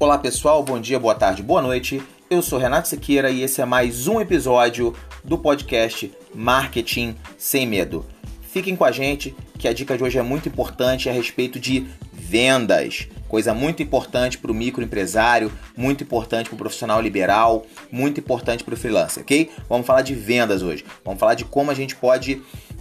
[0.00, 2.02] Olá pessoal, bom dia, boa tarde, boa noite.
[2.30, 8.06] Eu sou Renato Sequeira e esse é mais um episódio do podcast Marketing Sem Medo.
[8.40, 11.86] Fiquem com a gente que a dica de hoje é muito importante a respeito de
[12.14, 13.08] vendas.
[13.28, 18.72] Coisa muito importante para o microempresário, muito importante para o profissional liberal, muito importante para
[18.72, 19.50] o freelancer, ok?
[19.68, 20.82] Vamos falar de vendas hoje.
[21.04, 22.40] Vamos falar de como a gente pode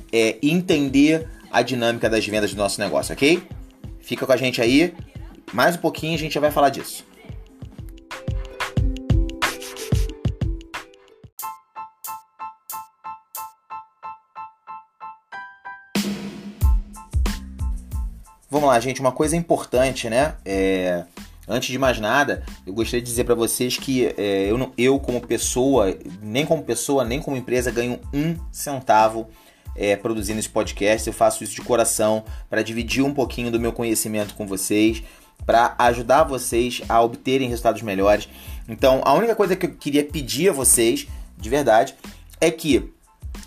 [0.10, 3.44] é, entender a dinâmica das vendas do nosso negócio, ok?
[4.00, 4.94] Fica com a gente aí.
[5.52, 7.09] Mais um pouquinho a gente já vai falar disso.
[18.60, 19.00] Vamos lá, gente.
[19.00, 20.34] Uma coisa importante, né?
[20.44, 21.06] É,
[21.48, 25.26] antes de mais nada, eu gostaria de dizer para vocês que é, eu, eu, como
[25.26, 29.30] pessoa, nem como pessoa, nem como empresa, ganho um centavo
[29.78, 31.08] é, produzindo esse podcast.
[31.08, 35.02] Eu faço isso de coração para dividir um pouquinho do meu conhecimento com vocês,
[35.46, 38.28] para ajudar vocês a obterem resultados melhores.
[38.68, 41.08] Então, a única coisa que eu queria pedir a vocês,
[41.38, 41.96] de verdade,
[42.42, 42.92] é que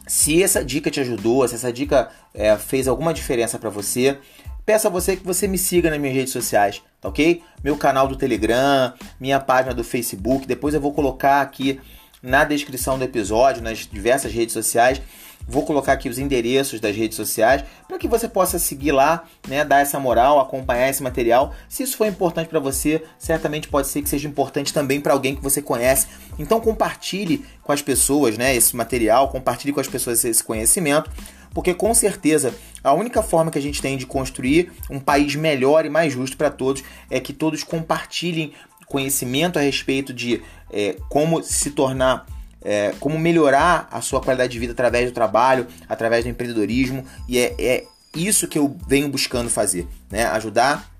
[0.06, 4.18] se essa dica te ajudou, se essa dica é, fez alguma diferença para você,
[4.64, 7.42] peço a você que você me siga nas minhas redes sociais, tá ok?
[7.62, 11.80] Meu canal do Telegram, minha página do Facebook, depois eu vou colocar aqui
[12.22, 15.02] na descrição do episódio, nas diversas redes sociais,
[15.46, 19.64] Vou colocar aqui os endereços das redes sociais para que você possa seguir lá, né,
[19.64, 21.52] dar essa moral, acompanhar esse material.
[21.68, 25.34] Se isso for importante para você, certamente pode ser que seja importante também para alguém
[25.34, 26.06] que você conhece.
[26.38, 31.10] Então compartilhe com as pessoas, né, esse material, compartilhe com as pessoas esse conhecimento,
[31.54, 35.84] porque com certeza a única forma que a gente tem de construir um país melhor
[35.84, 38.52] e mais justo para todos é que todos compartilhem
[38.86, 42.26] conhecimento a respeito de é, como se tornar
[42.64, 47.38] é, como melhorar a sua qualidade de vida através do trabalho, através do empreendedorismo, e
[47.38, 50.26] é, é isso que eu venho buscando fazer, né?
[50.26, 50.91] Ajudar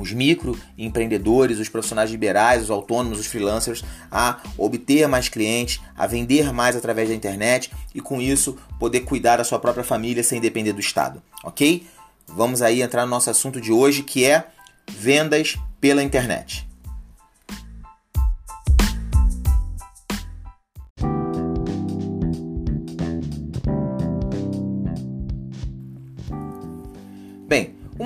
[0.00, 6.52] os microempreendedores, os profissionais liberais, os autônomos, os freelancers a obter mais clientes, a vender
[6.52, 10.72] mais através da internet e com isso poder cuidar da sua própria família sem depender
[10.72, 11.86] do Estado, ok?
[12.26, 14.46] Vamos aí entrar no nosso assunto de hoje que é
[14.88, 16.69] vendas pela internet.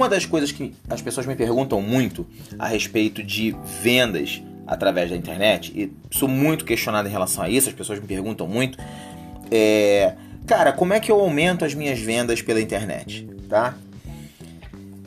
[0.04, 2.26] Uma das coisas que as pessoas me perguntam muito
[2.58, 7.68] a respeito de vendas através da internet, e sou muito questionado em relação a isso,
[7.68, 8.78] as pessoas me perguntam muito,
[9.50, 10.14] é.
[10.46, 13.26] Cara, como é que eu aumento as minhas vendas pela internet?
[13.48, 13.74] Tá?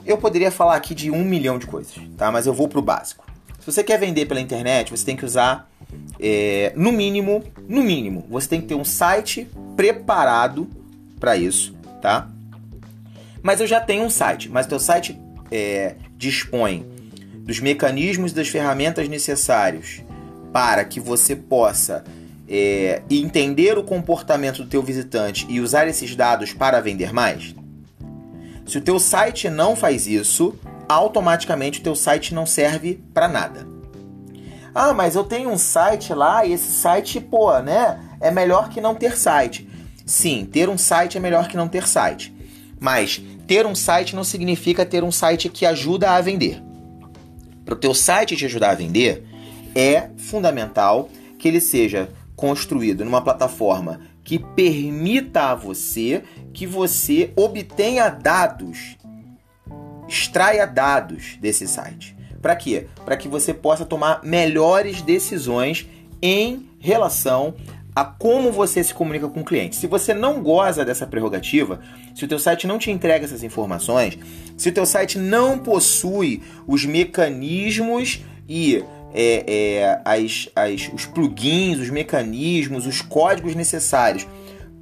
[0.03, 2.31] Eu poderia falar aqui de um milhão de coisas, tá?
[2.31, 3.23] Mas eu vou pro básico.
[3.59, 5.69] Se você quer vender pela internet, você tem que usar,
[6.19, 10.67] é, no mínimo, no mínimo, você tem que ter um site preparado
[11.19, 12.27] para isso, tá?
[13.47, 15.17] Mas eu já tenho um site, mas o teu site
[15.49, 16.85] é, dispõe
[17.45, 20.01] dos mecanismos e das ferramentas necessários
[20.51, 22.03] para que você possa
[22.45, 27.55] é, entender o comportamento do teu visitante e usar esses dados para vender mais?
[28.65, 30.53] Se o teu site não faz isso,
[30.89, 33.65] automaticamente o teu site não serve para nada.
[34.75, 37.97] Ah, mas eu tenho um site lá e esse site, pô, né?
[38.19, 39.69] É melhor que não ter site.
[40.05, 42.35] Sim, ter um site é melhor que não ter site.
[42.79, 46.61] Mas ter um site não significa ter um site que ajuda a vender.
[47.63, 49.25] Para o teu site te ajudar a vender,
[49.73, 51.09] é fundamental
[51.39, 58.97] que ele seja construído numa plataforma que permita a você que você obtenha dados,
[60.07, 62.15] extraia dados desse site.
[62.41, 62.87] Para quê?
[63.05, 65.87] Para que você possa tomar melhores decisões
[66.21, 67.55] em relação
[67.97, 69.75] a como você se comunica com o cliente.
[69.75, 71.79] Se você não goza dessa prerrogativa,
[72.13, 74.19] se o teu site não te entrega essas informações,
[74.55, 78.83] se o teu site não possui os mecanismos e
[79.15, 84.27] é, é, as, as, os plugins, os mecanismos, os códigos necessários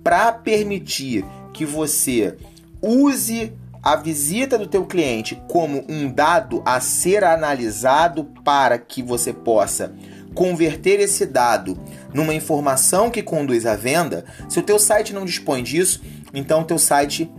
[0.03, 2.35] para permitir que você
[2.81, 9.31] use a visita do teu cliente como um dado a ser analisado para que você
[9.31, 9.95] possa
[10.33, 11.79] converter esse dado
[12.15, 16.01] numa informação que conduz à venda, se o teu site não dispõe disso,
[16.33, 17.29] então o teu site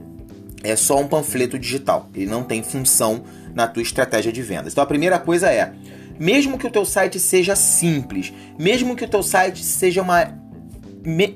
[0.62, 2.11] é só um panfleto digital.
[2.14, 3.25] Ele não tem função
[3.55, 4.75] na tua estratégia de vendas.
[4.75, 5.73] Então a primeira coisa é,
[6.19, 10.20] mesmo que o teu site seja simples, mesmo que o teu site seja uma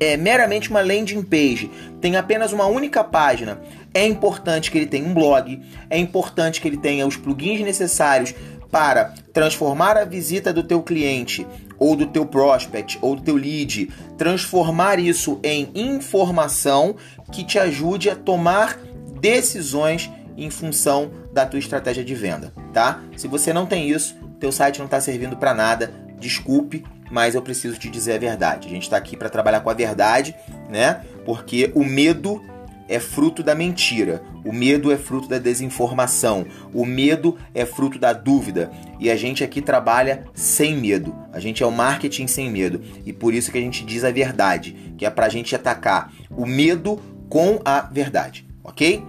[0.00, 3.58] é, meramente uma landing page, tem apenas uma única página,
[3.94, 8.34] é importante que ele tenha um blog, é importante que ele tenha os plugins necessários
[8.70, 11.46] para transformar a visita do teu cliente
[11.80, 16.94] ou do teu prospect ou do teu lead, transformar isso em informação
[17.32, 18.78] que te ajude a tomar
[19.20, 23.02] decisões em função da tua estratégia de venda, tá?
[23.16, 27.42] Se você não tem isso, teu site não está servindo para nada, desculpe, mas eu
[27.42, 28.68] preciso te dizer a verdade.
[28.68, 30.34] A gente está aqui para trabalhar com a verdade,
[30.68, 31.02] né?
[31.24, 32.42] Porque o medo
[32.90, 36.44] é fruto da mentira, o medo é fruto da desinformação,
[36.74, 38.68] o medo é fruto da dúvida.
[38.98, 41.14] E a gente aqui trabalha sem medo.
[41.32, 42.82] A gente é o marketing sem medo.
[43.06, 46.12] E por isso que a gente diz a verdade, que é para a gente atacar
[46.36, 49.04] o medo com a verdade, ok?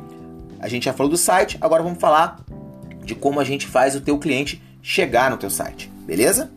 [0.59, 2.39] A gente já falou do site, agora vamos falar
[3.03, 6.51] de como a gente faz o teu cliente chegar no teu site, beleza?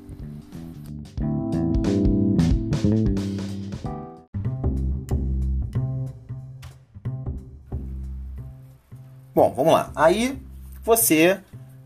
[9.34, 9.90] Bom, vamos lá.
[9.96, 10.38] Aí
[10.84, 11.38] você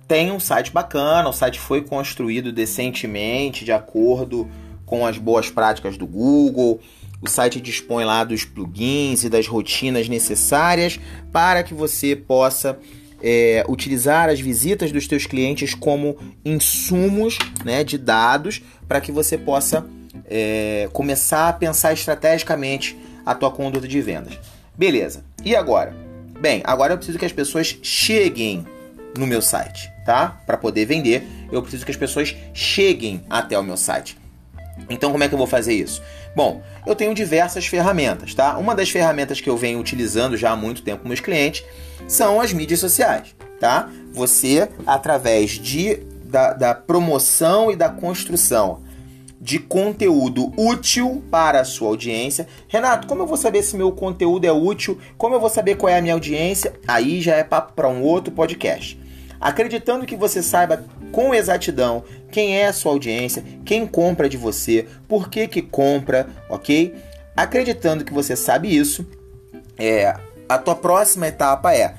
[0.07, 4.47] tem um site bacana, o site foi construído decentemente, de acordo
[4.85, 6.79] com as boas práticas do Google.
[7.23, 11.01] O site dispõe lá dos plugins e das rotinas necessárias
[11.33, 12.79] para que você possa
[13.23, 19.39] é, utilizar as visitas dos teus clientes como insumos né, de dados para que você
[19.39, 19.87] possa
[20.27, 24.39] é, começar a pensar estrategicamente a tua conduta de vendas.
[24.77, 25.25] Beleza.
[25.45, 26.08] E agora?
[26.41, 28.65] Bem, agora eu preciso que as pessoas cheguem
[29.17, 30.41] no meu site, tá?
[30.47, 34.17] Para poder vender, eu preciso que as pessoas cheguem até o meu site.
[34.89, 36.01] Então, como é que eu vou fazer isso?
[36.37, 38.57] Bom, eu tenho diversas ferramentas, tá?
[38.57, 41.65] Uma das ferramentas que eu venho utilizando já há muito tempo com meus clientes
[42.07, 43.91] são as mídias sociais, tá?
[44.13, 48.83] Você, através de, da, da promoção e da construção
[49.41, 52.49] de conteúdo útil para a sua audiência.
[52.67, 54.99] Renato, como eu vou saber se meu conteúdo é útil?
[55.17, 56.73] Como eu vou saber qual é a minha audiência?
[56.87, 58.99] Aí já é papo para um outro podcast.
[59.41, 64.87] Acreditando que você saiba com exatidão quem é a sua audiência, quem compra de você,
[65.07, 66.95] por que que compra, ok?
[67.37, 69.07] Acreditando que você sabe isso,
[69.79, 70.15] é,
[70.49, 71.95] a tua próxima etapa é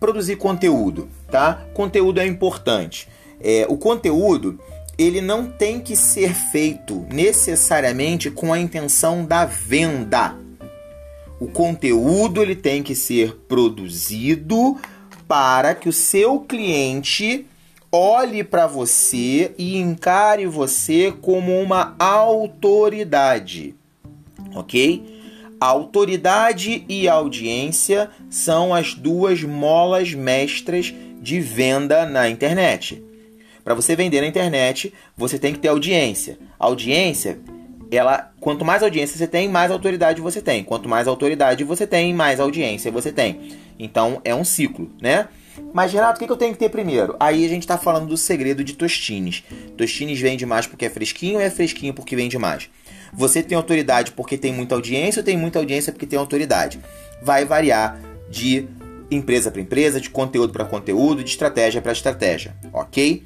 [0.00, 1.62] produzir conteúdo, tá?
[1.72, 3.08] Conteúdo é importante.
[3.40, 4.58] É, o conteúdo
[5.00, 10.36] ele não tem que ser feito necessariamente com a intenção da venda.
[11.40, 14.76] O conteúdo ele tem que ser produzido
[15.26, 17.46] para que o seu cliente
[17.90, 23.74] olhe para você e encare você como uma autoridade.
[24.54, 25.18] OK?
[25.58, 33.09] autoridade e audiência são as duas molas mestras de venda na internet.
[33.64, 36.38] Para você vender na internet, você tem que ter audiência.
[36.58, 37.38] Audiência,
[37.90, 40.62] ela, quanto mais audiência você tem, mais autoridade você tem.
[40.64, 43.52] Quanto mais autoridade você tem, mais audiência você tem.
[43.78, 45.28] Então é um ciclo, né?
[45.72, 47.16] Mas, Renato, o que eu tenho que ter primeiro?
[47.20, 49.44] Aí a gente está falando do segredo de Tostines.
[49.76, 52.70] Tostines vende mais porque é fresquinho ou é fresquinho porque vende mais?
[53.12, 56.80] Você tem autoridade porque tem muita audiência ou tem muita audiência porque tem autoridade?
[57.22, 58.68] Vai variar de
[59.10, 63.24] empresa para empresa, de conteúdo para conteúdo, de estratégia para estratégia, ok?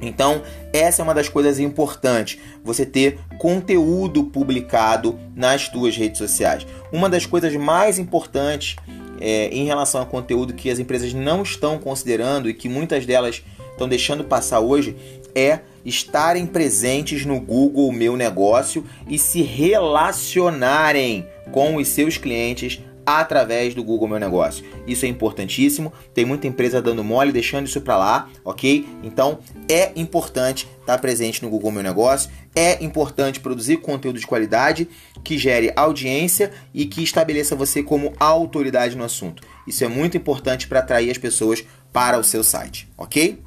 [0.00, 0.42] Então,
[0.72, 6.66] essa é uma das coisas importantes, você ter conteúdo publicado nas tuas redes sociais.
[6.92, 8.76] Uma das coisas mais importantes
[9.20, 13.42] é, em relação a conteúdo que as empresas não estão considerando e que muitas delas
[13.72, 14.96] estão deixando passar hoje
[15.34, 22.80] é estarem presentes no Google Meu Negócio e se relacionarem com os seus clientes
[23.18, 24.64] através do Google Meu Negócio.
[24.86, 25.92] Isso é importantíssimo.
[26.14, 28.86] Tem muita empresa dando mole, deixando isso para lá, ok?
[29.02, 32.30] Então é importante estar presente no Google Meu Negócio.
[32.54, 34.88] É importante produzir conteúdo de qualidade
[35.24, 39.42] que gere audiência e que estabeleça você como autoridade no assunto.
[39.66, 43.40] Isso é muito importante para atrair as pessoas para o seu site, ok?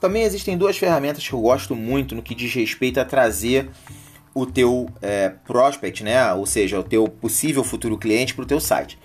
[0.00, 3.70] Também existem duas ferramentas que eu gosto muito no que diz respeito a trazer
[4.34, 6.32] o teu é, prospect, né?
[6.34, 8.98] ou seja, o teu possível futuro cliente para o teu site.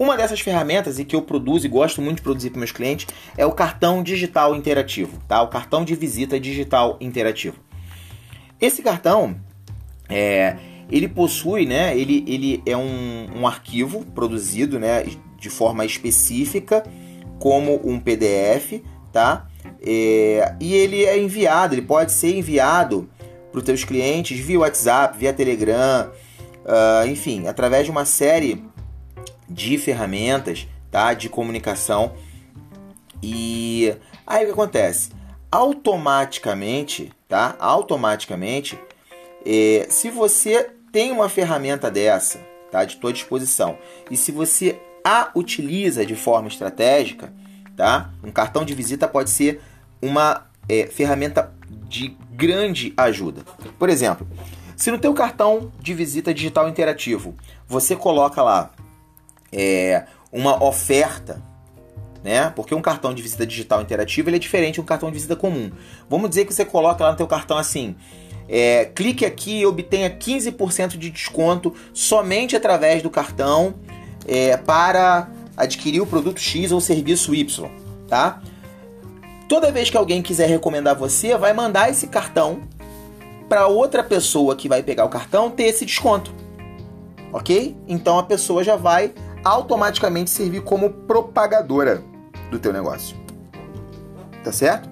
[0.00, 3.06] Uma dessas ferramentas e que eu produzo e gosto muito de produzir para meus clientes
[3.36, 5.42] é o cartão digital interativo, tá?
[5.42, 7.56] O cartão de visita digital interativo.
[8.60, 9.36] Esse cartão,
[10.08, 10.56] é,
[10.88, 11.98] ele possui, né?
[11.98, 15.04] Ele, ele é um, um arquivo produzido, né?
[15.36, 16.84] De forma específica,
[17.40, 18.80] como um PDF,
[19.12, 19.48] tá?
[19.80, 23.08] É, e ele é enviado, ele pode ser enviado
[23.50, 26.10] para os teus clientes via WhatsApp, via Telegram,
[26.64, 28.62] uh, enfim, através de uma série
[29.48, 32.12] de ferramentas tá, de comunicação.
[33.22, 33.94] E
[34.26, 35.10] aí o que acontece?
[35.50, 37.56] Automaticamente, tá?
[37.58, 38.78] Automaticamente,
[39.44, 42.38] é, se você tem uma ferramenta dessa,
[42.70, 43.78] tá, de tua disposição,
[44.10, 47.32] e se você a utiliza de forma estratégica,
[47.78, 48.10] tá?
[48.24, 49.60] Um cartão de visita pode ser
[50.02, 51.54] uma é, ferramenta
[51.88, 53.42] de grande ajuda.
[53.78, 54.26] Por exemplo,
[54.76, 57.34] Se no teu cartão de visita digital interativo
[57.66, 58.70] você coloca lá
[59.52, 61.42] é, uma oferta,
[62.22, 62.52] né?
[62.54, 65.34] Porque um cartão de visita digital interativo ele é diferente de um cartão de visita
[65.34, 65.70] comum.
[66.08, 67.96] Vamos dizer que você coloca lá no teu cartão assim,
[68.48, 73.74] é, clique aqui e obtenha 15% de desconto somente através do cartão
[74.26, 75.28] é, para
[75.58, 77.68] adquirir o produto X ou serviço Y,
[78.06, 78.40] tá?
[79.48, 82.62] Toda vez que alguém quiser recomendar você, vai mandar esse cartão
[83.48, 86.32] para outra pessoa que vai pegar o cartão ter esse desconto.
[87.32, 87.76] OK?
[87.88, 89.12] Então a pessoa já vai
[89.42, 92.02] automaticamente servir como propagadora
[92.50, 93.16] do teu negócio.
[94.44, 94.88] Tá certo?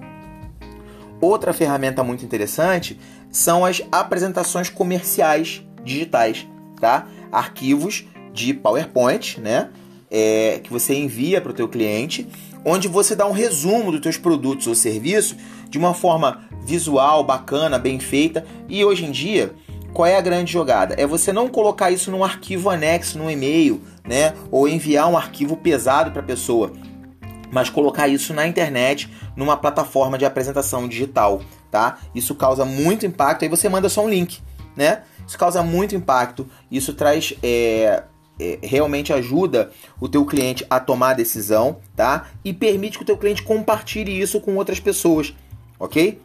[1.21, 2.99] Outra ferramenta muito interessante
[3.31, 6.47] são as apresentações comerciais digitais,
[6.79, 7.07] tá?
[7.31, 9.69] Arquivos de PowerPoint, né?
[10.09, 12.27] É, que você envia para o teu cliente,
[12.63, 15.35] onde você dá um resumo dos teus produtos ou serviços
[15.69, 18.45] de uma forma visual, bacana, bem feita.
[18.69, 19.53] E hoje em dia,
[19.93, 20.95] qual é a grande jogada?
[20.97, 24.33] É você não colocar isso num arquivo anexo, num e-mail, né?
[24.51, 26.71] Ou enviar um arquivo pesado para a pessoa,
[27.51, 31.97] mas colocar isso na internet, numa plataforma de apresentação digital, tá?
[32.13, 33.43] Isso causa muito impacto.
[33.43, 34.39] Aí você manda só um link,
[34.75, 35.03] né?
[35.25, 36.47] Isso causa muito impacto.
[36.69, 38.03] Isso traz é,
[38.61, 42.27] realmente ajuda o teu cliente a tomar a decisão, tá?
[42.43, 45.33] E permite que o teu cliente compartilhe isso com outras pessoas,
[45.79, 46.21] ok?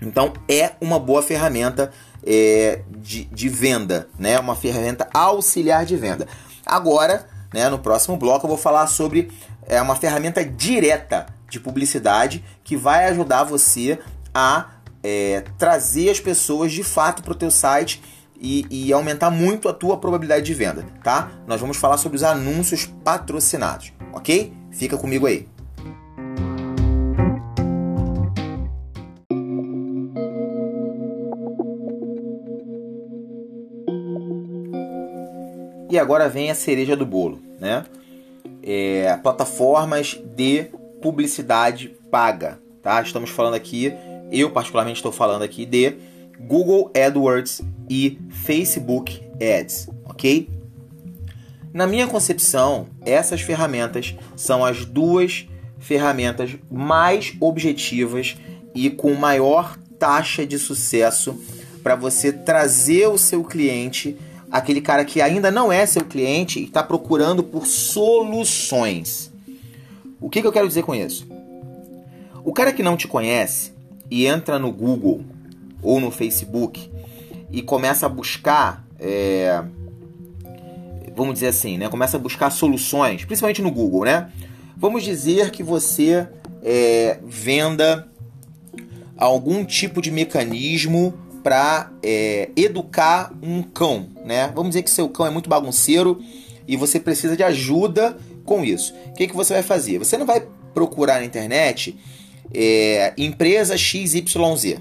[0.00, 1.92] Então é uma boa ferramenta
[2.24, 4.38] é, de, de venda, né?
[4.38, 6.26] Uma ferramenta auxiliar de venda.
[6.64, 9.30] Agora, né, no próximo bloco eu vou falar sobre
[9.66, 13.98] é, uma ferramenta direta de publicidade que vai ajudar você
[14.34, 14.70] a
[15.02, 18.02] é, trazer as pessoas de fato para o teu site
[18.42, 21.30] e, e, aumentar muito a tua probabilidade de venda, tá?
[21.46, 24.52] Nós vamos falar sobre os anúncios patrocinados, ok?
[24.72, 25.46] Fica comigo aí.
[35.88, 37.84] E agora vem a cereja do bolo, né?
[38.62, 40.64] É, plataformas de
[41.00, 43.00] publicidade paga, tá?
[43.02, 43.92] Estamos falando aqui,
[44.32, 45.94] eu particularmente estou falando aqui de
[46.40, 50.48] Google AdWords e Facebook Ads, ok?
[51.72, 55.46] Na minha concepção, essas ferramentas são as duas
[55.78, 58.36] ferramentas mais objetivas
[58.74, 61.38] e com maior taxa de sucesso
[61.82, 64.16] para você trazer o seu cliente
[64.52, 69.32] aquele cara que ainda não é seu cliente e está procurando por soluções.
[70.20, 71.26] O que, que eu quero dizer com isso?
[72.44, 73.72] O cara que não te conhece
[74.10, 75.24] e entra no Google
[75.82, 76.90] ou no Facebook
[77.52, 79.62] e começa a buscar, é,
[81.14, 81.88] vamos dizer assim, né?
[81.88, 84.32] Começa a buscar soluções, principalmente no Google, né?
[84.76, 86.26] Vamos dizer que você
[86.62, 88.08] é, venda
[89.16, 94.50] algum tipo de mecanismo para é, educar um cão, né?
[94.54, 96.20] Vamos dizer que seu cão é muito bagunceiro
[96.66, 98.94] e você precisa de ajuda com isso.
[99.08, 99.98] O que, que você vai fazer?
[99.98, 100.42] Você não vai
[100.72, 101.98] procurar na internet
[102.54, 104.80] é, empresa XYZ.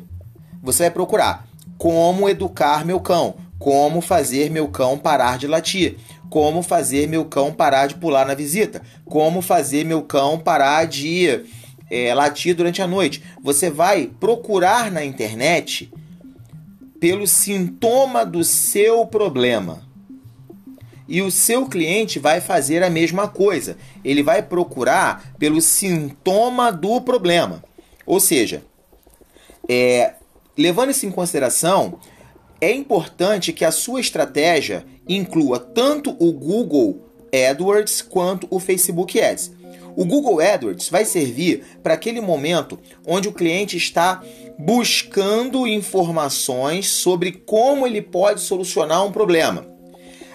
[0.64, 1.48] Você vai procurar
[1.82, 5.98] como educar meu cão, como fazer meu cão parar de latir,
[6.30, 11.44] como fazer meu cão parar de pular na visita, como fazer meu cão parar de
[11.90, 13.24] é, latir durante a noite.
[13.42, 15.92] Você vai procurar na internet
[17.00, 19.82] pelo sintoma do seu problema.
[21.08, 23.76] E o seu cliente vai fazer a mesma coisa.
[24.06, 27.64] Ele vai procurar pelo sintoma do problema.
[28.06, 28.62] Ou seja,
[29.68, 30.14] é,
[30.62, 32.00] levando isso em consideração,
[32.60, 37.10] é importante que a sua estratégia inclua tanto o Google
[37.50, 39.52] AdWords quanto o Facebook Ads.
[39.96, 44.24] O Google AdWords vai servir para aquele momento onde o cliente está
[44.58, 49.68] buscando informações sobre como ele pode solucionar um problema.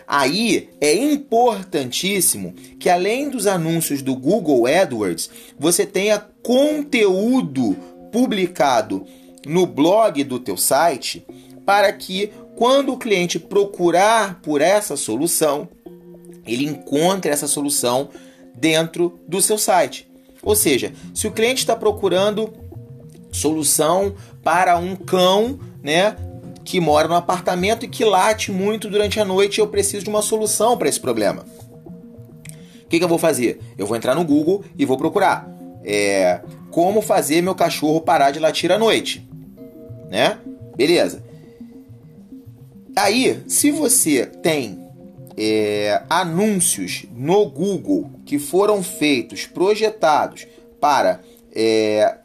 [0.06, 7.76] Aí é importantíssimo que além dos anúncios do Google AdWords, você tenha conteúdo
[8.12, 9.04] publicado
[9.46, 11.26] no blog do teu site
[11.64, 15.68] para que quando o cliente procurar por essa solução,
[16.46, 18.08] ele encontre essa solução
[18.54, 20.08] dentro do seu site.
[20.42, 22.52] Ou seja, se o cliente está procurando
[23.32, 26.16] solução para um cão, né,
[26.64, 30.22] que mora no apartamento e que late muito durante a noite, eu preciso de uma
[30.22, 31.44] solução para esse problema.
[32.84, 33.60] O que, que, eu vou fazer?
[33.76, 35.48] Eu vou entrar no Google e vou procurar
[35.84, 39.26] é, como fazer meu cachorro parar de latir à noite,
[40.08, 40.38] né?
[40.76, 41.22] Beleza.
[42.94, 44.86] Aí, se você tem
[45.36, 50.46] é, anúncios no Google que foram feitos, projetados
[50.80, 51.20] para
[51.54, 52.16] é,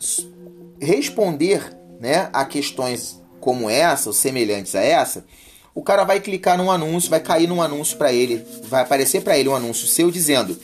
[0.82, 5.26] responder né, a questões como essa, ou semelhantes a essa,
[5.74, 9.38] o cara vai clicar num anúncio, vai cair num anúncio para ele, vai aparecer para
[9.38, 10.58] ele um anúncio seu dizendo: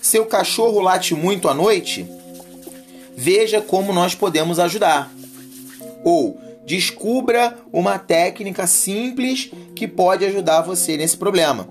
[0.00, 2.06] "Seu cachorro late muito à noite?
[3.16, 5.12] Veja como nós podemos ajudar."
[6.04, 6.38] Ou
[6.68, 11.66] descubra uma técnica simples que pode ajudar você nesse problema.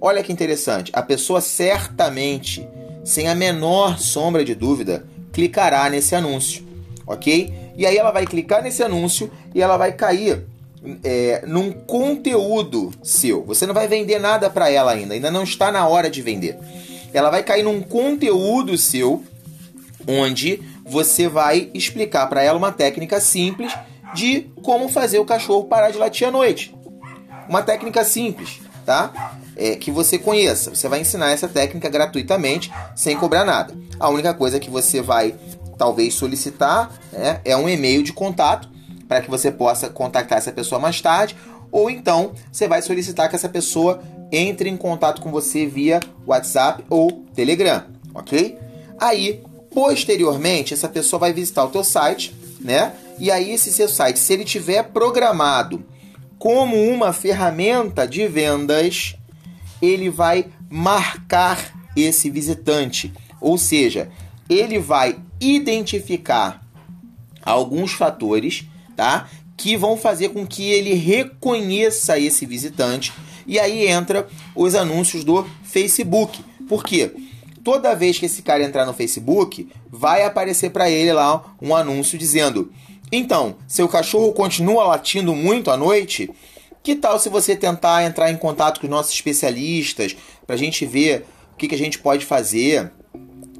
[0.00, 2.66] Olha que interessante, a pessoa certamente,
[3.04, 6.64] sem a menor sombra de dúvida, clicará nesse anúncio,
[7.04, 7.52] ok?
[7.76, 10.46] E aí ela vai clicar nesse anúncio e ela vai cair
[11.02, 13.44] é, num conteúdo seu.
[13.44, 16.56] Você não vai vender nada para ela ainda, ainda não está na hora de vender.
[17.12, 19.24] Ela vai cair num conteúdo seu
[20.06, 23.72] onde você vai explicar para ela uma técnica simples
[24.14, 26.74] de como fazer o cachorro parar de latir à noite.
[27.48, 29.36] Uma técnica simples, tá?
[29.56, 30.74] É, que você conheça.
[30.74, 33.74] Você vai ensinar essa técnica gratuitamente, sem cobrar nada.
[33.98, 35.34] A única coisa que você vai
[35.76, 38.68] talvez solicitar né, é um e-mail de contato
[39.08, 41.36] para que você possa contactar essa pessoa mais tarde,
[41.72, 44.00] ou então você vai solicitar que essa pessoa
[44.30, 48.56] entre em contato com você via WhatsApp ou Telegram, ok?
[48.98, 52.92] Aí, posteriormente, essa pessoa vai visitar o teu site, né?
[53.20, 55.84] E aí esse seu site, se ele tiver programado
[56.38, 59.14] como uma ferramenta de vendas,
[59.80, 64.10] ele vai marcar esse visitante, ou seja,
[64.48, 66.62] ele vai identificar
[67.44, 68.64] alguns fatores
[69.00, 69.30] tá?
[69.56, 73.14] Que vão fazer com que ele reconheça esse visitante.
[73.46, 76.44] E aí entra os anúncios do Facebook.
[76.68, 77.10] Por quê?
[77.64, 82.18] Toda vez que esse cara entrar no Facebook, vai aparecer para ele lá um anúncio
[82.18, 82.70] dizendo:
[83.12, 86.30] "Então, seu cachorro continua latindo muito à noite?
[86.82, 90.86] Que tal se você tentar entrar em contato com os nossos especialistas para a gente
[90.86, 92.90] ver o que, que a gente pode fazer,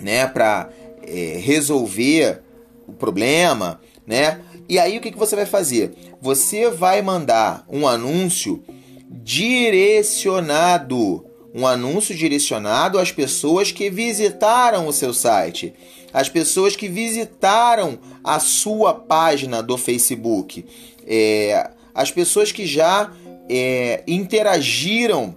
[0.01, 0.71] né, para
[1.03, 2.41] é, resolver
[2.87, 4.41] o problema, né?
[4.69, 5.93] E aí o que, que você vai fazer?
[6.21, 8.63] Você vai mandar um anúncio
[9.11, 15.75] direcionado, um anúncio direcionado às pessoas que visitaram o seu site,
[16.13, 20.65] às pessoas que visitaram a sua página do Facebook,
[21.07, 23.13] é, as pessoas que já
[23.49, 25.37] é, interagiram,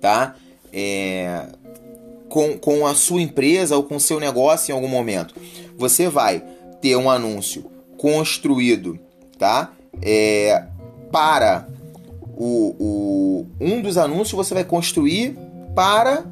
[0.00, 0.36] tá?
[0.72, 1.46] É,
[2.28, 5.34] com, com a sua empresa ou com seu negócio em algum momento.
[5.76, 6.42] Você vai
[6.80, 8.98] ter um anúncio construído,
[9.38, 9.72] tá?
[10.00, 10.64] É,
[11.10, 11.68] para
[12.36, 15.36] o, o, um dos anúncios você vai construir
[15.74, 16.24] para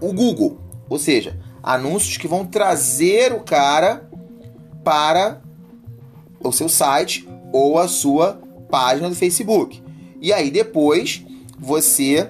[0.00, 4.08] o Google, ou seja, anúncios que vão trazer o cara
[4.84, 5.42] para
[6.40, 8.40] o seu site ou a sua
[8.70, 9.82] página do Facebook.
[10.20, 11.24] E aí depois
[11.58, 12.28] você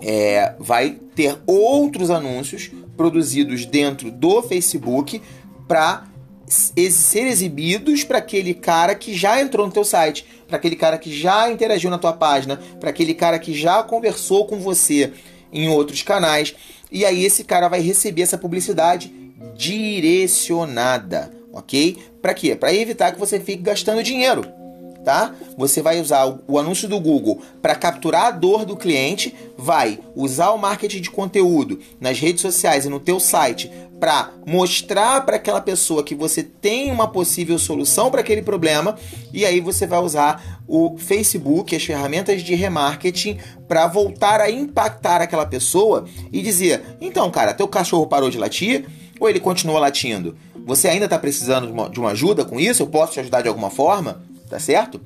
[0.00, 5.22] é, vai ter outros anúncios produzidos dentro do Facebook
[5.66, 6.06] para
[6.46, 11.16] ser exibidos para aquele cara que já entrou no teu site, para aquele cara que
[11.16, 15.12] já interagiu na tua página, para aquele cara que já conversou com você
[15.52, 16.54] em outros canais.
[16.90, 19.12] E aí esse cara vai receber essa publicidade
[19.54, 21.98] direcionada, ok?
[22.20, 22.56] Para quê?
[22.56, 24.57] Para evitar que você fique gastando dinheiro
[25.04, 25.34] tá?
[25.56, 30.50] Você vai usar o anúncio do Google para capturar a dor do cliente, vai usar
[30.50, 35.60] o marketing de conteúdo nas redes sociais e no teu site para mostrar para aquela
[35.60, 38.96] pessoa que você tem uma possível solução para aquele problema
[39.32, 45.20] e aí você vai usar o Facebook, as ferramentas de remarketing para voltar a impactar
[45.20, 48.86] aquela pessoa e dizer: "Então, cara, teu cachorro parou de latir
[49.18, 50.36] ou ele continua latindo?
[50.66, 52.82] Você ainda está precisando de uma, de uma ajuda com isso?
[52.82, 55.00] Eu posso te ajudar de alguma forma?" Tá certo?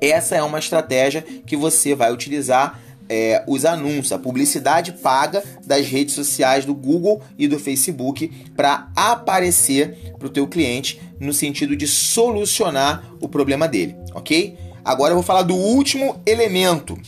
[0.00, 5.86] Essa é uma estratégia que você vai utilizar é, os anúncios, a publicidade paga das
[5.86, 11.76] redes sociais do Google e do Facebook para aparecer para o teu cliente no sentido
[11.76, 14.56] de solucionar o problema dele, ok?
[14.84, 16.98] Agora eu vou falar do último elemento,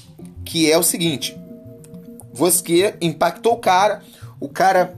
[0.45, 1.37] que é o seguinte:
[2.33, 4.03] você impactou o cara,
[4.41, 4.95] o cara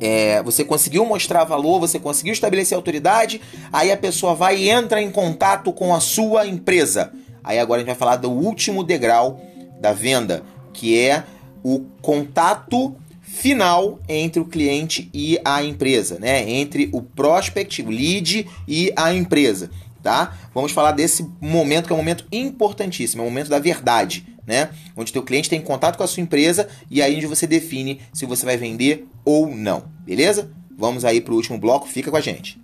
[0.00, 3.40] é, você conseguiu mostrar valor, você conseguiu estabelecer autoridade,
[3.72, 7.12] aí a pessoa vai e entra em contato com a sua empresa.
[7.42, 9.40] Aí agora a gente vai falar do último degrau
[9.80, 11.24] da venda, que é
[11.62, 16.48] o contato final entre o cliente e a empresa, né?
[16.48, 19.70] Entre o prospect, o lead e a empresa,
[20.02, 20.36] tá?
[20.54, 24.70] Vamos falar desse momento que é um momento importantíssimo, é o momento da verdade né?
[24.96, 28.24] Onde teu cliente tem contato com a sua empresa e aí onde você define se
[28.24, 30.50] você vai vender ou não, beleza?
[30.78, 32.58] Vamos aí para o último bloco, fica com a gente.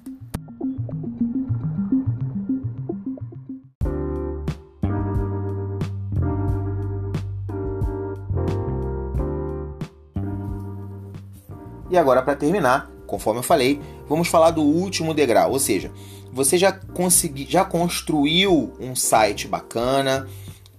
[11.91, 15.91] E agora para terminar, conforme eu falei, vamos falar do último degrau, ou seja,
[16.33, 20.27] você já consegui, já construiu um site bacana,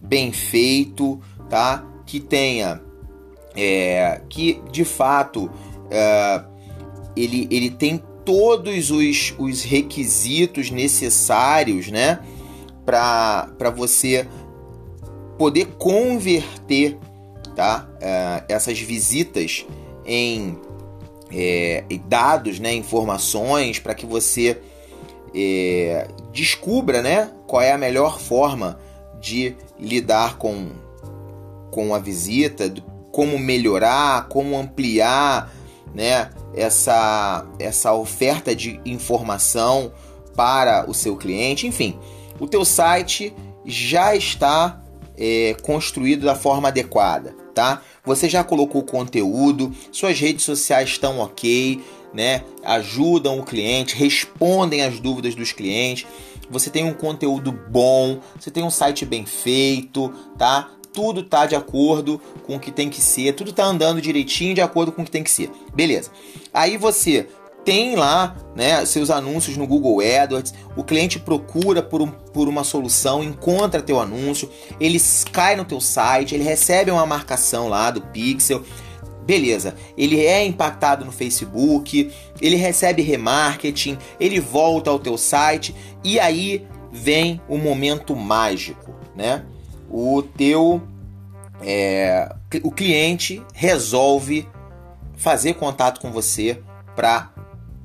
[0.01, 1.85] bem feito, tá?
[2.07, 2.81] Que tenha,
[3.55, 5.51] é, que de fato
[5.93, 6.43] é,
[7.15, 12.19] ele, ele tem todos os, os requisitos necessários, né?
[12.85, 14.27] Para você
[15.37, 16.97] poder converter
[17.55, 17.87] tá?
[18.01, 19.65] É, essas visitas
[20.05, 20.57] em
[21.31, 22.73] é, dados, né?
[22.73, 24.59] informações, para que você
[25.33, 27.31] é, descubra né?
[27.47, 28.79] qual é a melhor forma
[29.19, 30.69] de lidar com,
[31.71, 32.73] com a visita,
[33.11, 35.53] como melhorar, como ampliar
[35.93, 36.29] né?
[36.53, 39.91] essa, essa oferta de informação
[40.35, 41.97] para o seu cliente, enfim,
[42.39, 43.33] o teu site
[43.65, 44.81] já está
[45.17, 47.81] é, construído da forma adequada, tá?
[48.03, 51.81] Você já colocou o conteúdo, suas redes sociais estão ok,
[52.13, 52.43] né?
[52.63, 56.05] Ajudam o cliente, respondem as dúvidas dos clientes.
[56.49, 60.69] Você tem um conteúdo bom, você tem um site bem feito, tá?
[60.93, 64.61] Tudo tá de acordo com o que tem que ser, tudo tá andando direitinho de
[64.61, 65.51] acordo com o que tem que ser.
[65.73, 66.11] Beleza.
[66.53, 67.27] Aí você
[67.65, 72.63] tem lá né, seus anúncios no Google AdWords, o cliente procura por, um, por uma
[72.63, 75.01] solução, encontra teu anúncio, ele
[75.31, 78.63] cai no teu site, ele recebe uma marcação lá do Pixel,
[79.25, 86.19] beleza, ele é impactado no Facebook, ele recebe remarketing, ele volta ao teu site e
[86.19, 89.45] aí vem o momento mágico, né?
[89.95, 90.81] O teu
[91.61, 94.49] é, o cliente resolve
[95.15, 96.59] fazer contato com você
[96.95, 97.31] para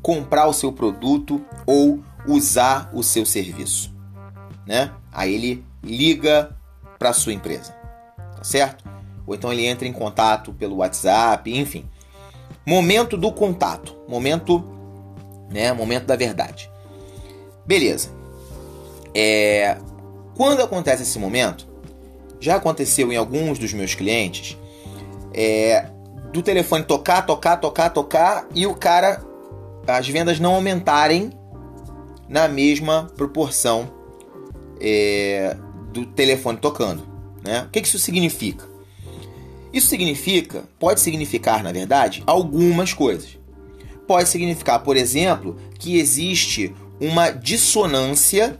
[0.00, 3.94] comprar o seu produto ou usar o seu serviço,
[4.66, 4.90] né?
[5.12, 6.56] Aí ele liga
[6.98, 7.72] para sua empresa,
[8.34, 8.84] tá certo?
[9.26, 11.84] Ou então ele entra em contato pelo WhatsApp, enfim.
[12.64, 14.64] Momento do contato, momento,
[15.50, 15.74] né?
[15.74, 16.70] Momento da verdade.
[17.66, 18.08] Beleza.
[19.14, 19.76] É,
[20.34, 21.67] quando acontece esse momento,
[22.40, 24.56] já aconteceu em alguns dos meus clientes,
[25.32, 25.86] é,
[26.32, 29.26] do telefone tocar, tocar, tocar, tocar e o cara
[29.86, 31.30] as vendas não aumentarem
[32.28, 33.90] na mesma proporção
[34.78, 35.56] é,
[35.92, 37.02] do telefone tocando.
[37.42, 37.62] Né?
[37.62, 38.66] O que isso significa?
[39.72, 43.38] Isso significa, pode significar, na verdade, algumas coisas.
[44.06, 48.58] Pode significar, por exemplo, que existe uma dissonância,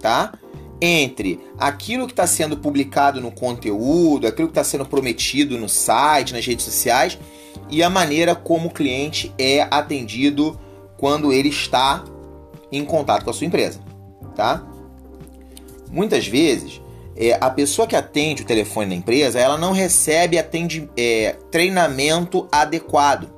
[0.00, 0.32] tá?
[0.80, 6.32] Entre aquilo que está sendo publicado no conteúdo, aquilo que está sendo prometido no site,
[6.32, 7.18] nas redes sociais,
[7.68, 10.58] e a maneira como o cliente é atendido
[10.96, 12.04] quando ele está
[12.70, 13.80] em contato com a sua empresa,
[14.36, 14.66] tá?
[15.90, 16.80] Muitas vezes
[17.16, 22.46] é, a pessoa que atende o telefone da empresa ela não recebe atende, é, treinamento
[22.52, 23.28] adequado,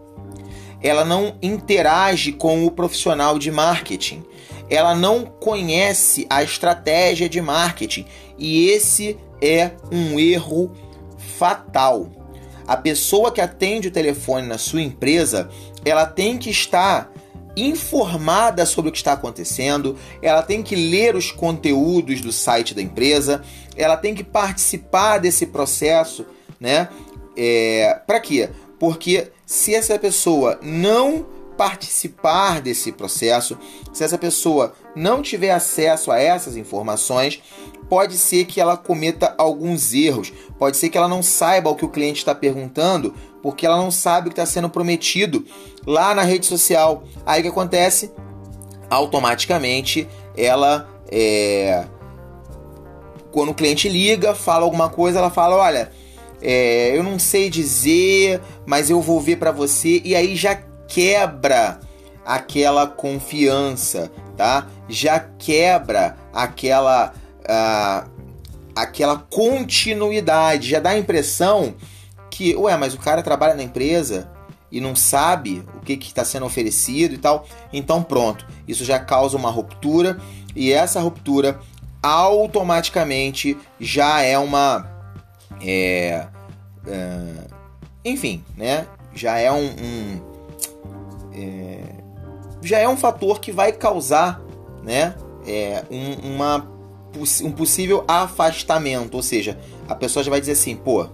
[0.83, 4.25] ela não interage com o profissional de marketing,
[4.71, 8.07] ela não conhece a estratégia de marketing
[8.39, 10.71] e esse é um erro
[11.39, 12.11] fatal
[12.71, 15.51] a pessoa que atende o telefone na sua empresa,
[15.85, 17.13] ela tem que estar
[17.57, 22.81] informada sobre o que está acontecendo, ela tem que ler os conteúdos do site da
[22.81, 23.43] empresa,
[23.77, 26.25] ela tem que participar desse processo,
[26.61, 26.89] né?
[27.37, 28.51] É, Para quê?
[28.79, 31.27] Porque se essa pessoa não
[31.61, 33.59] participar desse processo,
[33.93, 37.43] se essa pessoa não tiver acesso a essas informações,
[37.87, 41.85] pode ser que ela cometa alguns erros, pode ser que ela não saiba o que
[41.85, 45.45] o cliente está perguntando, porque ela não sabe o que está sendo prometido
[45.87, 47.03] lá na rede social.
[47.27, 48.11] Aí o que acontece?
[48.89, 51.85] Automaticamente ela é...
[53.33, 55.93] Quando o cliente liga, fala alguma coisa, ela fala: Olha,
[56.41, 61.81] é, eu não sei dizer, mas eu vou ver para você, e aí já quebra
[62.27, 64.67] aquela confiança, tá?
[64.89, 67.15] Já quebra aquela
[68.75, 70.69] aquela continuidade.
[70.69, 71.75] Já dá a impressão
[72.31, 74.31] que, ué, mas o cara trabalha na empresa
[74.71, 77.47] e não sabe o que está sendo oferecido e tal.
[77.73, 80.19] Então, pronto, isso já causa uma ruptura
[80.55, 81.59] e essa ruptura
[82.03, 84.89] automaticamente já é uma.
[85.61, 86.27] É,
[86.87, 87.35] é,
[88.05, 88.87] enfim, né?
[89.15, 89.67] Já é um.
[89.67, 90.30] um
[91.33, 91.81] é,
[92.63, 94.41] já é um fator que vai causar
[94.83, 95.15] né,
[95.47, 96.81] é, um, uma
[97.43, 101.09] um possível afastamento, ou seja, a pessoa já vai dizer assim, pô,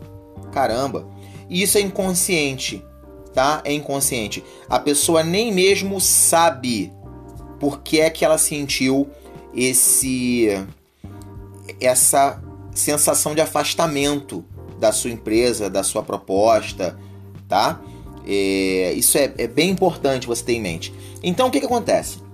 [0.53, 1.09] caramba,
[1.49, 2.85] isso é inconsciente,
[3.33, 3.63] tá?
[3.65, 4.45] É inconsciente.
[4.69, 6.93] A pessoa nem mesmo sabe
[7.59, 9.09] por que é que ela sentiu
[9.55, 10.67] esse
[11.81, 12.43] essa
[12.75, 14.45] sensação de afastamento
[14.79, 16.99] da sua empresa, da sua proposta,
[17.49, 17.81] tá?
[18.27, 20.93] É, isso é, é, bem importante você ter em mente.
[21.23, 22.27] Então, o que, que acontece?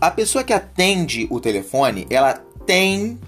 [0.00, 3.20] a pessoa que atende o telefone, ela tem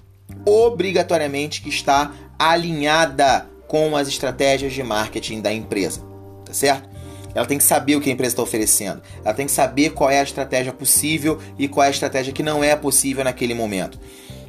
[0.46, 6.02] obrigatoriamente que estar alinhada com as estratégias de marketing da empresa,
[6.44, 6.88] tá certo?
[7.34, 9.02] Ela tem que saber o que a empresa está oferecendo.
[9.24, 12.42] Ela tem que saber qual é a estratégia possível e qual é a estratégia que
[12.42, 13.98] não é possível naquele momento.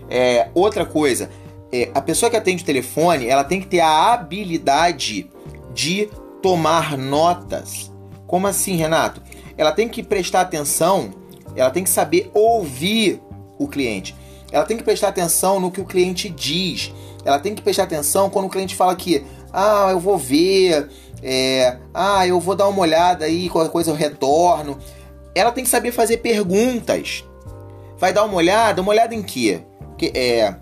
[0.09, 1.29] É, outra coisa,
[1.71, 5.29] é, a pessoa que atende o telefone, ela tem que ter a habilidade
[5.73, 6.09] de
[6.43, 7.89] tomar notas.
[8.27, 9.21] Como assim, Renato?
[9.57, 11.11] Ela tem que prestar atenção,
[11.55, 13.21] ela tem que saber ouvir
[13.57, 14.13] o cliente.
[14.51, 16.93] Ela tem que prestar atenção no que o cliente diz.
[17.25, 20.89] Ela tem que prestar atenção quando o cliente fala que, ah, eu vou ver,
[21.23, 24.77] é, ah, eu vou dar uma olhada aí, qualquer coisa eu retorno.
[25.33, 27.23] Ela tem que saber fazer perguntas.
[27.97, 29.61] Vai dar uma olhada, uma olhada em quê?
[29.97, 30.55] Que, é,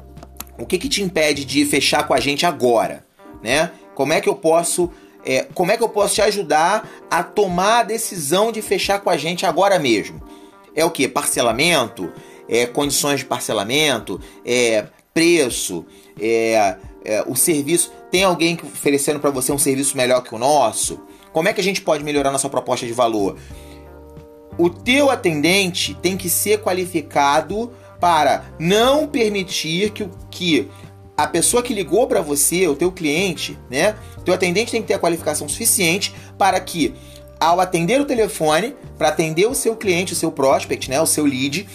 [0.60, 3.04] o que, que te impede de fechar com a gente agora,
[3.41, 3.72] né?
[3.96, 4.89] Como é que eu posso
[5.25, 9.10] é, como é que eu posso te ajudar a tomar a decisão de fechar com
[9.10, 10.21] a gente agora mesmo?
[10.75, 11.07] É o que?
[11.07, 12.12] Parcelamento?
[12.47, 14.19] É, condições de parcelamento?
[14.45, 15.86] É, preço?
[16.19, 17.91] É, é, o serviço?
[18.10, 20.99] Tem alguém oferecendo para você um serviço melhor que o nosso?
[21.31, 23.38] Como é que a gente pode melhorar nossa proposta de valor?
[24.57, 30.69] O teu atendente tem que ser qualificado para não permitir que, que
[31.23, 33.95] a pessoa que ligou para você, o teu cliente, né?
[34.25, 36.93] Teu atendente tem que ter a qualificação suficiente para que
[37.39, 41.25] ao atender o telefone, para atender o seu cliente, o seu prospect, né, o seu
[41.25, 41.67] lead,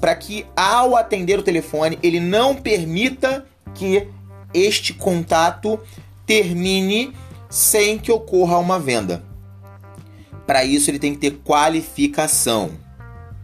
[0.00, 4.08] para que ao atender o telefone ele não permita que
[4.52, 5.78] este contato
[6.26, 7.12] termine
[7.48, 9.22] sem que ocorra uma venda.
[10.46, 12.72] Para isso ele tem que ter qualificação,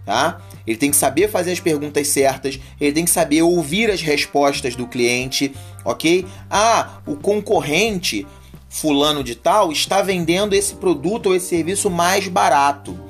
[0.04, 0.40] tá?
[0.68, 4.76] Ele tem que saber fazer as perguntas certas, ele tem que saber ouvir as respostas
[4.76, 6.26] do cliente, ok?
[6.50, 8.26] Ah, o concorrente
[8.68, 13.00] fulano de tal está vendendo esse produto ou esse serviço mais barato.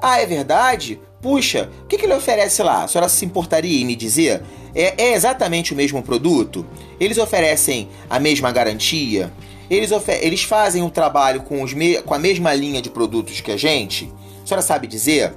[0.00, 1.00] Ah, é verdade?
[1.20, 2.84] Puxa, o que, que ele oferece lá?
[2.84, 4.44] A senhora se importaria em me dizer?
[4.72, 6.64] É, é exatamente o mesmo produto?
[7.00, 9.32] Eles oferecem a mesma garantia?
[9.68, 11.72] Eles, eles fazem o um trabalho com, os
[12.04, 14.08] com a mesma linha de produtos que a gente?
[14.44, 15.34] A senhora sabe dizer?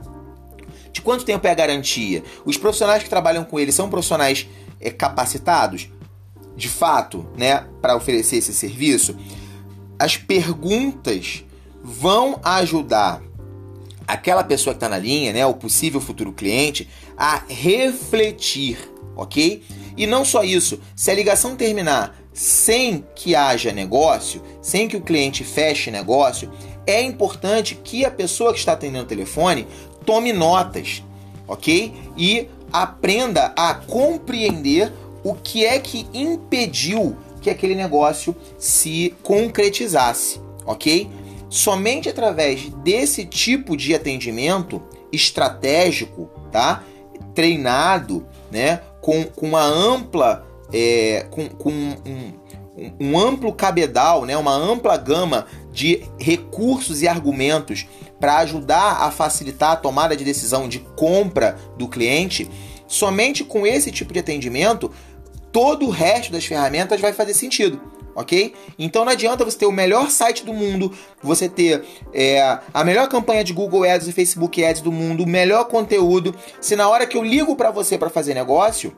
[1.00, 2.22] De quanto tempo é a garantia?
[2.44, 4.46] Os profissionais que trabalham com ele são profissionais
[4.82, 5.88] é, capacitados,
[6.58, 9.16] de fato, né, para oferecer esse serviço?
[9.98, 11.46] As perguntas
[11.82, 13.22] vão ajudar
[14.06, 18.78] aquela pessoa que está na linha, né, o possível futuro cliente, a refletir,
[19.16, 19.64] ok?
[19.96, 25.02] E não só isso, se a ligação terminar sem que haja negócio, sem que o
[25.02, 26.52] cliente feche negócio,
[26.86, 29.68] é importante que a pessoa que está atendendo o telefone
[30.10, 31.04] tome notas,
[31.48, 31.94] ok?
[32.18, 34.92] E aprenda a compreender
[35.24, 41.08] o que é que impediu que aquele negócio se concretizasse, ok?
[41.48, 44.82] Somente através desse tipo de atendimento
[45.14, 46.84] estratégico, tá?
[47.36, 48.82] Treinado, né?
[49.02, 50.44] Com, com uma ampla,
[50.74, 52.34] é, com, com um,
[53.00, 54.36] um amplo cabedal, né?
[54.36, 57.86] Uma ampla gama de recursos e argumentos
[58.20, 62.50] para ajudar a facilitar a tomada de decisão de compra do cliente,
[62.88, 64.92] somente com esse tipo de atendimento,
[65.52, 67.80] todo o resto das ferramentas vai fazer sentido.
[68.16, 68.54] Ok?
[68.78, 73.08] Então não adianta você ter o melhor site do mundo, você ter é, a melhor
[73.08, 77.08] campanha de Google Ads e Facebook Ads do mundo, o melhor conteúdo, se na hora
[77.08, 78.94] que eu ligo para você para fazer negócio,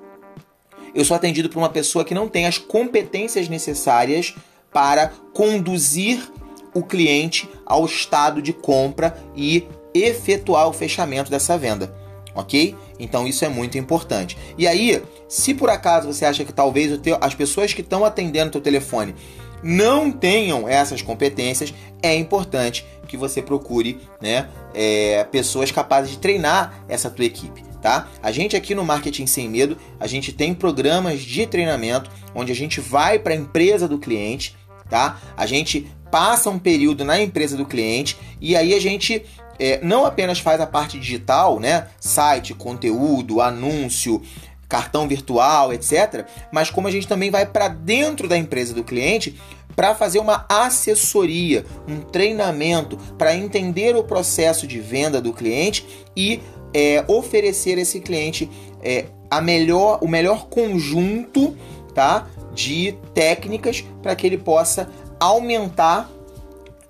[0.96, 4.34] eu sou atendido por uma pessoa que não tem as competências necessárias
[4.74, 6.32] para conduzir
[6.74, 11.94] o cliente ao estado de compra e efetuar o fechamento dessa venda,
[12.34, 12.76] ok?
[13.00, 14.38] Então isso é muito importante.
[14.58, 18.50] E aí, se por acaso você acha que talvez teu, as pessoas que estão atendendo
[18.50, 19.16] o teu telefone
[19.64, 26.84] não tenham essas competências, é importante que você procure né, é, pessoas capazes de treinar
[26.88, 27.62] essa tua equipe.
[27.82, 28.08] Tá?
[28.22, 32.56] A gente aqui no Marketing Sem Medo, a gente tem programas de treinamento onde a
[32.56, 34.56] gente vai para a empresa do cliente,
[34.88, 35.20] tá?
[35.36, 39.26] A gente passa um período na empresa do cliente e aí a gente
[39.58, 41.88] é, não apenas faz a parte digital, né?
[42.00, 44.21] Site, conteúdo, anúncio,
[44.67, 46.26] cartão virtual, etc.
[46.52, 49.39] Mas como a gente também vai para dentro da empresa do cliente
[49.76, 56.41] para fazer uma assessoria, um treinamento para entender o processo de venda do cliente e
[56.74, 58.50] é, oferecer a esse cliente
[58.82, 61.56] é, a melhor, o melhor conjunto,
[61.93, 62.28] tá?
[62.54, 64.89] De técnicas para que ele possa
[65.22, 66.10] aumentar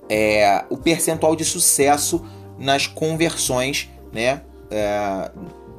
[0.10, 2.26] é, o percentual de sucesso
[2.58, 4.42] nas conversões né,
[4.72, 5.30] é,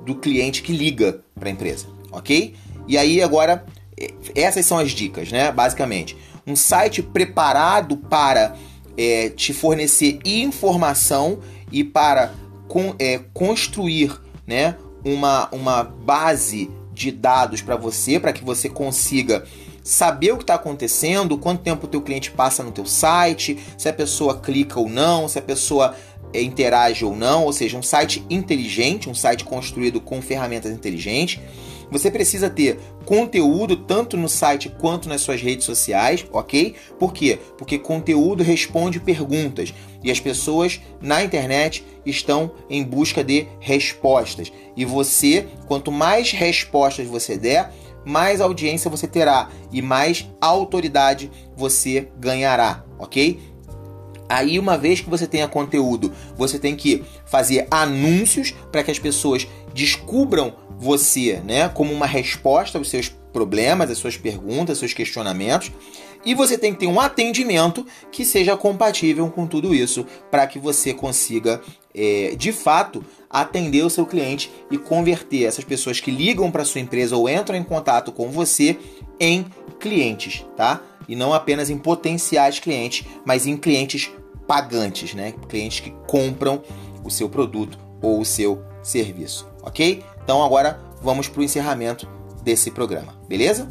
[0.05, 2.55] do cliente que liga para a empresa, ok?
[2.87, 3.65] E aí agora
[3.99, 5.51] é, essas são as dicas, né?
[5.51, 8.55] Basicamente, um site preparado para
[8.97, 11.38] é, te fornecer informação
[11.71, 12.35] e para
[12.69, 14.77] con, é, construir, né?
[15.05, 19.45] uma, uma base de dados para você, para que você consiga
[19.83, 23.88] saber o que está acontecendo, quanto tempo o teu cliente passa no teu site, se
[23.88, 25.95] a pessoa clica ou não, se a pessoa
[26.33, 31.40] é, interage ou não, ou seja, um site inteligente, um site construído com ferramentas inteligentes.
[31.90, 36.75] Você precisa ter conteúdo tanto no site quanto nas suas redes sociais, ok?
[36.99, 37.38] Por quê?
[37.59, 44.51] Porque conteúdo responde perguntas e as pessoas na internet estão em busca de respostas.
[44.75, 47.71] E você, quanto mais respostas você der,
[48.05, 53.53] mais audiência você terá e mais autoridade você ganhará, ok?
[54.29, 58.99] Aí, uma vez que você tenha conteúdo, você tem que fazer anúncios para que as
[58.99, 64.95] pessoas descubram você, né, como uma resposta aos seus problemas, às suas perguntas, aos seus
[64.95, 65.71] questionamentos.
[66.24, 70.58] E você tem que ter um atendimento que seja compatível com tudo isso para que
[70.58, 71.61] você consiga,
[71.94, 76.80] é, de fato, atender o seu cliente e converter essas pessoas que ligam para sua
[76.80, 78.78] empresa ou entram em contato com você
[79.18, 79.46] em
[79.80, 80.80] clientes, tá?
[81.08, 84.11] E não apenas em potenciais clientes, mas em clientes
[84.46, 85.35] pagantes, né?
[85.48, 86.62] Clientes que compram
[87.02, 90.04] o seu produto ou o seu serviço, ok?
[90.22, 92.08] Então agora vamos para o encerramento
[92.44, 93.68] desse programa, beleza?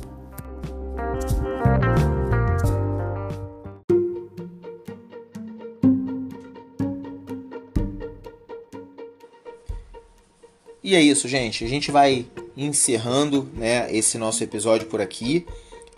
[10.91, 11.63] E é isso, gente.
[11.63, 12.25] A gente vai
[12.57, 15.45] encerrando né, esse nosso episódio por aqui.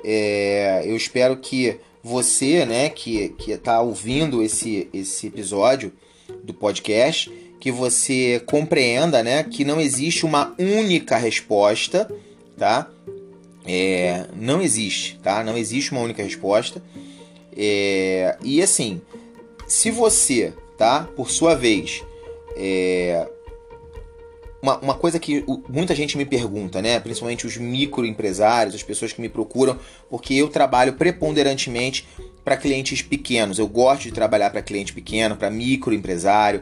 [0.05, 5.91] É, eu espero que você, né, que que está ouvindo esse esse episódio
[6.43, 12.07] do podcast, que você compreenda, né, que não existe uma única resposta,
[12.55, 12.87] tá?
[13.65, 15.43] É, não existe, tá?
[15.43, 16.83] Não existe uma única resposta.
[17.57, 19.01] É, e assim,
[19.65, 21.09] se você, tá?
[21.15, 22.03] Por sua vez,
[22.55, 23.27] é,
[24.63, 26.97] uma, uma coisa que muita gente me pergunta, né?
[26.97, 29.77] Principalmente os microempresários, as pessoas que me procuram,
[30.09, 32.07] porque eu trabalho preponderantemente
[32.45, 33.59] para clientes pequenos.
[33.59, 36.61] Eu gosto de trabalhar para cliente pequeno, para microempresário,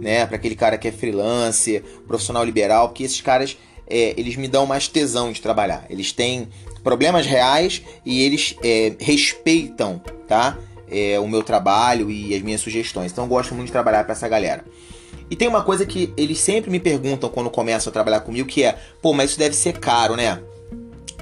[0.00, 0.24] né?
[0.26, 3.58] Para aquele cara que é freelancer, profissional liberal, porque esses caras
[3.88, 5.84] é, eles me dão mais tesão de trabalhar.
[5.90, 6.46] Eles têm
[6.84, 10.56] problemas reais e eles é, respeitam, tá?
[10.88, 13.10] É, o meu trabalho e as minhas sugestões.
[13.10, 14.64] Então eu gosto muito de trabalhar para essa galera.
[15.30, 18.64] E tem uma coisa que eles sempre me perguntam quando começam a trabalhar comigo, que
[18.64, 20.42] é, pô, mas isso deve ser caro, né?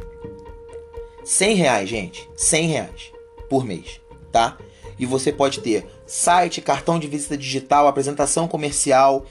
[1.24, 3.14] 100 reais, gente, 100 reais
[3.50, 4.58] por mês, tá?
[5.00, 9.26] E você pode ter site, cartão de visita digital, apresentação comercial,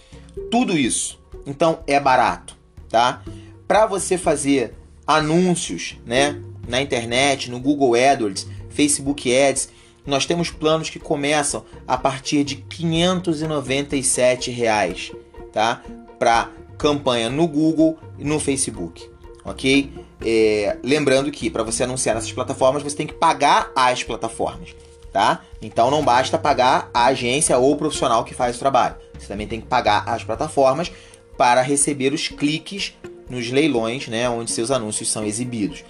[0.50, 1.20] tudo isso.
[1.44, 2.56] Então é barato,
[2.88, 3.22] tá?
[3.66, 4.72] Para você fazer
[5.06, 9.68] anúncios, né, na internet, no Google AdWords, Facebook Ads,
[10.06, 15.12] nós temos planos que começam a partir de 597 reais
[15.52, 15.82] tá?
[16.18, 19.10] Para campanha no Google e no Facebook,
[19.44, 19.92] ok?
[20.24, 24.74] É, lembrando que para você anunciar nessas plataformas você tem que pagar as plataformas,
[25.12, 25.42] tá?
[25.60, 28.96] Então não basta pagar a agência ou o profissional que faz o trabalho.
[29.18, 30.92] Você também tem que pagar as plataformas
[31.36, 32.94] para receber os cliques
[33.28, 35.84] nos leilões, né, onde seus anúncios são exibidos.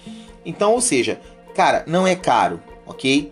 [0.45, 1.19] Então, ou seja,
[1.55, 3.31] cara, não é caro, ok?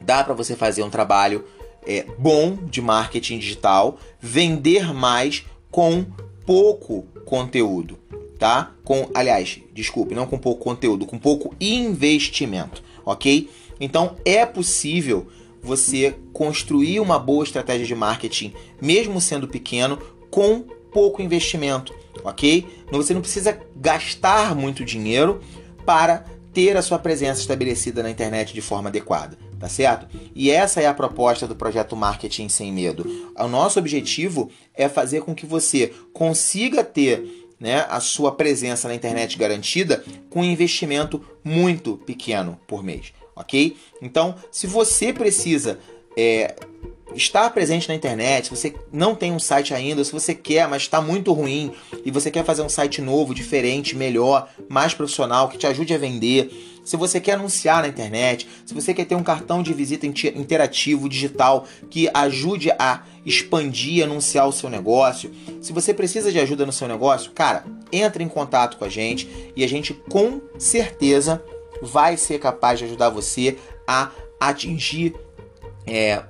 [0.00, 1.44] Dá para você fazer um trabalho
[1.86, 6.04] é, bom de marketing digital, vender mais com
[6.46, 7.98] pouco conteúdo,
[8.38, 8.72] tá?
[8.84, 13.50] Com, aliás, desculpe, não com pouco conteúdo, com pouco investimento, ok?
[13.80, 15.28] Então é possível
[15.62, 19.98] você construir uma boa estratégia de marketing, mesmo sendo pequeno,
[20.30, 22.66] com pouco investimento, ok?
[22.90, 25.40] Você não precisa gastar muito dinheiro
[25.84, 30.06] para ter a sua presença estabelecida na internet de forma adequada, tá certo?
[30.34, 33.32] E essa é a proposta do projeto Marketing Sem Medo.
[33.36, 38.94] O nosso objetivo é fazer com que você consiga ter né, a sua presença na
[38.94, 43.76] internet garantida com um investimento muito pequeno por mês, ok?
[44.00, 45.78] Então, se você precisa
[46.16, 46.54] é,
[47.18, 50.82] estar presente na internet, se você não tem um site ainda, se você quer, mas
[50.82, 51.72] está muito ruim
[52.04, 55.98] e você quer fazer um site novo, diferente, melhor, mais profissional, que te ajude a
[55.98, 56.50] vender,
[56.84, 61.08] se você quer anunciar na internet, se você quer ter um cartão de visita interativo
[61.08, 66.72] digital que ajude a expandir, anunciar o seu negócio, se você precisa de ajuda no
[66.72, 71.42] seu negócio, cara, entre em contato com a gente e a gente com certeza
[71.82, 74.10] vai ser capaz de ajudar você a
[74.40, 75.14] atingir
[75.88, 76.22] é,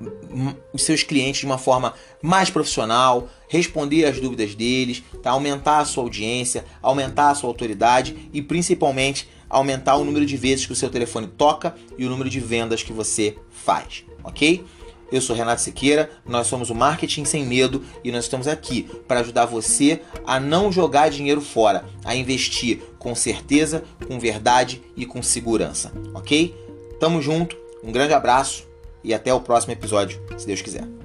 [0.73, 5.31] os seus clientes de uma forma mais profissional, responder às dúvidas deles, tá?
[5.31, 10.67] aumentar a sua audiência, aumentar a sua autoridade e principalmente aumentar o número de vezes
[10.67, 14.65] que o seu telefone toca e o número de vendas que você faz, ok?
[15.11, 19.21] Eu sou Renato Siqueira, nós somos o Marketing Sem Medo e nós estamos aqui para
[19.21, 25.23] ajudar você a não jogar dinheiro fora, a investir com certeza, com verdade e com
[25.23, 26.55] segurança, ok?
[27.01, 28.68] Tamo junto, um grande abraço
[29.03, 30.98] e até o próximo episódio, se Deus quiser.